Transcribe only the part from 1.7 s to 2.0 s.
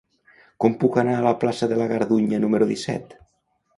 de la